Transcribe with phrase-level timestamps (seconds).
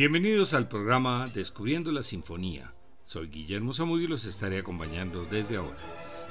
[0.00, 2.72] Bienvenidos al programa Descubriendo la Sinfonía.
[3.04, 5.76] Soy Guillermo Zamudio y los estaré acompañando desde ahora.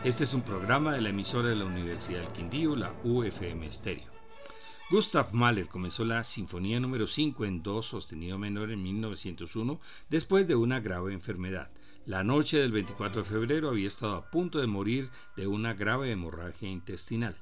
[0.04, 4.10] Este es un programa de la emisora de la Universidad del Quindío, la UFM Estéreo.
[4.90, 9.80] Gustav Mahler comenzó la Sinfonía número 5 en Do sostenido menor en 1901
[10.10, 11.70] después de una grave enfermedad.
[12.08, 16.12] La noche del 24 de febrero había estado a punto de morir de una grave
[16.12, 17.38] hemorragia intestinal.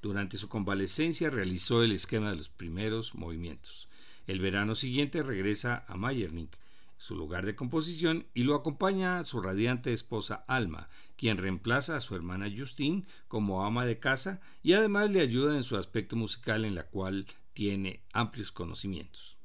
[0.00, 3.88] Durante su convalecencia realizó el esquema de los primeros movimientos.
[4.26, 6.56] El verano siguiente regresa a Mayernick,
[6.96, 12.14] su lugar de composición, y lo acompaña su radiante esposa Alma, quien reemplaza a su
[12.14, 16.76] hermana Justine como ama de casa y además le ayuda en su aspecto musical en
[16.76, 19.36] la cual tiene amplios conocimientos.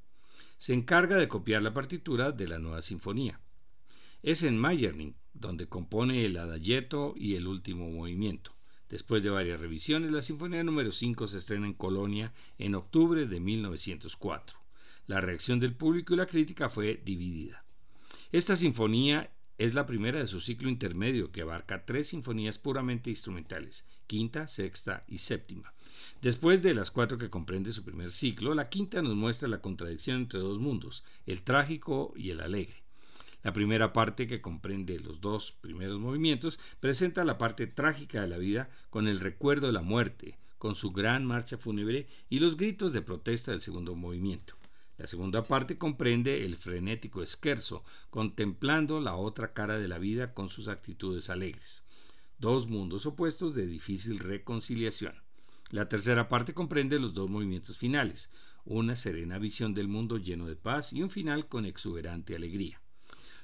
[0.60, 3.40] Se encarga de copiar la partitura de la nueva sinfonía.
[4.22, 8.56] Es en Mayernick donde compone el adagietto y el último movimiento.
[8.90, 13.40] Después de varias revisiones, la Sinfonía número 5 se estrena en Colonia en octubre de
[13.40, 14.57] 1904.
[15.08, 17.64] La reacción del público y la crítica fue dividida.
[18.34, 23.86] Esta sinfonía es la primera de su ciclo intermedio que abarca tres sinfonías puramente instrumentales,
[24.06, 25.74] quinta, sexta y séptima.
[26.22, 30.18] Después de las cuatro que comprende su primer ciclo, la quinta nos muestra la contradicción
[30.18, 32.84] entre dos mundos, el trágico y el alegre.
[33.44, 38.38] La primera parte, que comprende los dos primeros movimientos, presenta la parte trágica de la
[38.38, 42.92] vida con el recuerdo de la muerte, con su gran marcha fúnebre y los gritos
[42.92, 44.58] de protesta del segundo movimiento.
[44.98, 50.50] La segunda parte comprende el frenético esquerzo, contemplando la otra cara de la vida con
[50.50, 51.84] sus actitudes alegres.
[52.40, 55.14] Dos mundos opuestos de difícil reconciliación.
[55.70, 58.30] La tercera parte comprende los dos movimientos finales,
[58.66, 62.82] una serena visión del mundo lleno de paz y un final con exuberante alegría.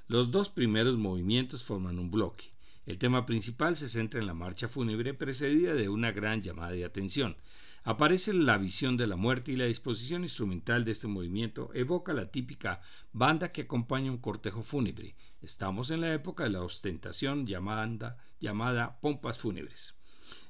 [0.07, 2.52] Los dos primeros movimientos forman un bloque.
[2.85, 6.83] El tema principal se centra en la marcha fúnebre precedida de una gran llamada de
[6.83, 7.37] atención,
[7.83, 12.31] aparece la visión de la muerte y la disposición instrumental de este movimiento evoca la
[12.31, 15.15] típica banda que acompaña un cortejo fúnebre.
[15.41, 19.95] Estamos en la época de la ostentación llamada, llamada pompas fúnebres.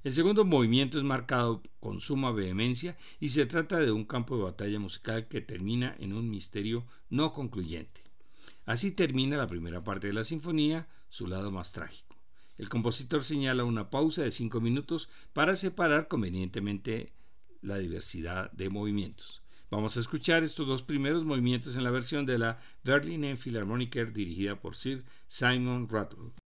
[0.04, 4.44] El segundo movimiento es marcado con suma vehemencia y se trata de un campo de
[4.44, 8.04] batalla musical que termina en un misterio no concluyente.
[8.66, 12.13] Así termina la primera parte de la sinfonía, su lado más trágico.
[12.58, 17.14] El compositor señala una pausa de cinco minutos para separar convenientemente
[17.62, 19.42] la diversidad de movimientos.
[19.72, 24.60] Vamos a escuchar estos dos primeros movimientos en la versión de la Berliner Philharmoniker dirigida
[24.62, 26.43] por Sir Simon Rattle.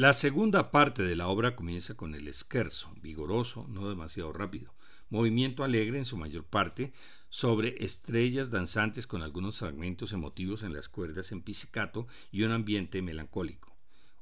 [0.00, 4.72] La segunda parte de la obra comienza con el esquerzo, vigoroso, no demasiado rápido,
[5.10, 6.94] movimiento alegre en su mayor parte,
[7.28, 13.02] sobre estrellas danzantes con algunos fragmentos emotivos en las cuerdas en pizzicato y un ambiente
[13.02, 13.76] melancólico.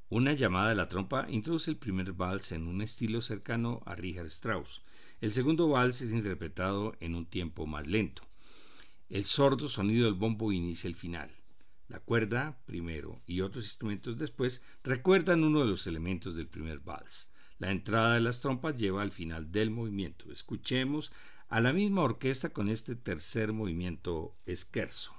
[0.09, 4.25] Una llamada de la trompa introduce el primer vals en un estilo cercano a Richard
[4.25, 4.81] Strauss.
[5.21, 8.23] El segundo vals es interpretado en un tiempo más lento.
[9.07, 11.38] El sordo sonido del bombo inicia el final.
[11.89, 17.31] La cuerda, primero, y otros instrumentos después, recuerdan uno de los elementos del primer vals.
[17.57, 20.31] La entrada de las trompas lleva al final del movimiento.
[20.31, 21.11] Escuchemos
[21.49, 25.18] a la misma orquesta con este tercer movimiento esquerzo.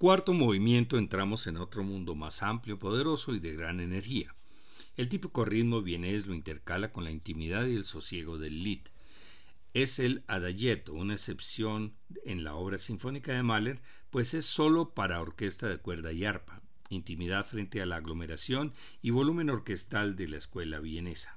[0.00, 4.34] Cuarto movimiento entramos en otro mundo más amplio, poderoso y de gran energía.
[4.96, 8.80] El típico ritmo vienés lo intercala con la intimidad y el sosiego del Lied.
[9.74, 11.92] Es el adagietto, una excepción
[12.24, 16.62] en la obra sinfónica de Mahler, pues es solo para orquesta de cuerda y arpa,
[16.88, 18.72] intimidad frente a la aglomeración
[19.02, 21.36] y volumen orquestal de la escuela vienesa.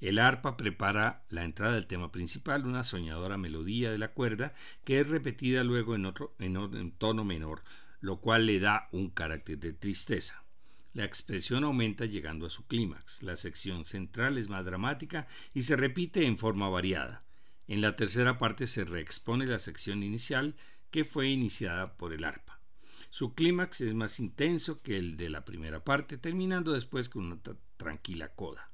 [0.00, 4.52] El arpa prepara la entrada del tema principal, una soñadora melodía de la cuerda
[4.84, 7.62] que es repetida luego en, otro, en, tono menor,
[8.02, 10.44] lo cual le da un carácter de tristeza.
[10.92, 13.22] La expresión aumenta llegando a su clímax.
[13.22, 17.24] La sección central es más dramática y se repite en forma variada.
[17.66, 20.56] En la tercera parte se reexpone la sección inicial
[20.90, 22.60] que fue iniciada por el arpa.
[23.08, 27.38] Su clímax es más intenso que el de la primera parte, terminando después con una
[27.76, 28.70] tranquila coda.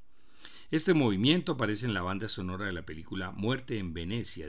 [0.71, 4.49] Este movimiento aparece en la banda sonora de la película Muerte en Venecia,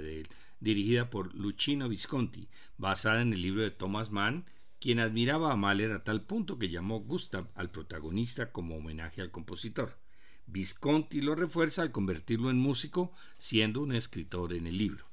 [0.60, 4.46] dirigida por Luchino Visconti, basada en el libro de Thomas Mann,
[4.80, 9.32] quien admiraba a Mahler a tal punto que llamó Gustav al protagonista como homenaje al
[9.32, 9.98] compositor.
[10.48, 15.06] Visconti lo refuerza al convertirlo en músico, siendo un escritor en el libro.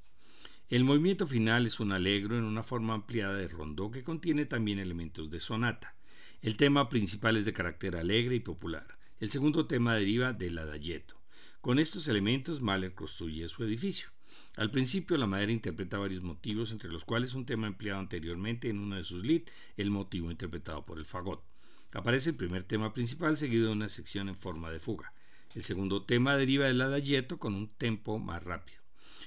[0.69, 4.79] El movimiento final es un alegro en una forma ampliada de rondó que contiene también
[4.79, 5.95] elementos de sonata.
[6.43, 8.99] El tema principal es de carácter alegre y popular.
[9.21, 11.21] El segundo tema deriva del adagietto.
[11.61, 14.16] Con estos elementos, Mahler construye su edificio.
[14.57, 18.79] Al principio, la madera interpreta varios motivos, entre los cuales un tema empleado anteriormente en
[18.79, 21.45] uno de sus leads, el motivo interpretado por el fagot.
[21.93, 25.13] Aparece el primer tema principal, seguido de una sección en forma de fuga.
[25.55, 28.81] El segundo tema deriva del adagietto con un tempo más rápido.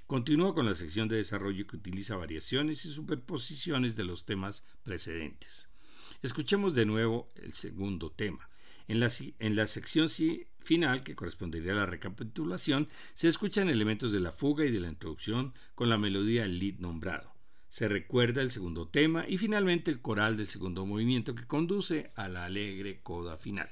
[0.08, 5.70] Continúa con la sección de desarrollo que utiliza variaciones y superposiciones de los temas precedentes.
[6.24, 8.50] Escuchemos de nuevo el segundo tema.
[8.88, 10.10] En la, sección
[10.60, 14.90] final, que correspondería a la recapitulación, se escuchan elementos de la fuga y de la
[14.90, 17.34] introducción con la melodía lead nombrado.
[17.70, 22.28] Se recuerda el segundo tema y finalmente el coral del segundo movimiento que conduce a
[22.28, 23.70] la alegre coda final.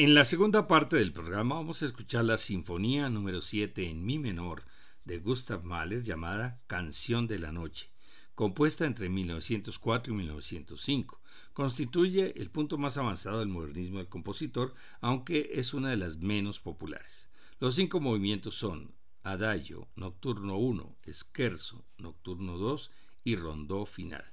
[0.00, 4.16] En la segunda parte del programa vamos a escuchar la Sinfonía número 7 en Mi
[4.16, 4.62] menor
[5.04, 7.90] de Gustav Mahler llamada Canción de la Noche,
[8.36, 11.20] compuesta entre 1904 y 1905.
[11.52, 16.60] Constituye el punto más avanzado del modernismo del compositor, aunque es una de las menos
[16.60, 17.28] populares.
[17.58, 18.94] Los cinco movimientos son
[19.24, 22.92] Adagio, Nocturno 1, Scherzo, Nocturno 2
[23.24, 24.32] y Rondó final.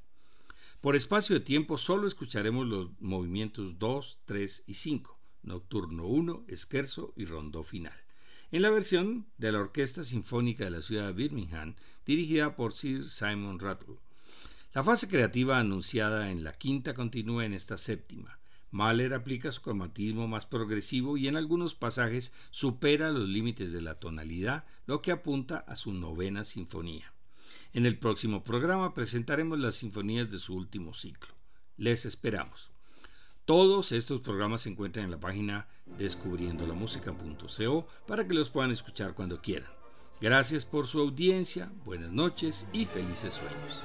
[0.79, 5.14] Por espacio de tiempo solo escucharemos los movimientos 2, 3 y 5.
[5.45, 7.93] Nocturno 1, Esquerzo y Rondó Final,
[8.51, 13.07] en la versión de la Orquesta Sinfónica de la ciudad de Birmingham, dirigida por Sir
[13.07, 13.95] Simon Rattle.
[14.73, 18.39] La fase creativa anunciada en la quinta continúa en esta séptima.
[18.72, 23.99] Mahler aplica su cromatismo más progresivo y en algunos pasajes supera los límites de la
[23.99, 27.13] tonalidad, lo que apunta a su novena sinfonía.
[27.72, 31.34] En el próximo programa presentaremos las sinfonías de su último ciclo.
[31.77, 32.74] Les esperamos.
[33.45, 35.67] Todos estos programas se encuentran en la página
[35.99, 39.69] descubriendolamusica.co para que los puedan escuchar cuando quieran.
[40.19, 43.84] Gracias por su audiencia, buenas noches y felices sueños.